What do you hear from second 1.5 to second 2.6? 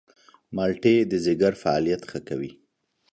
فعالیت ښه کوي.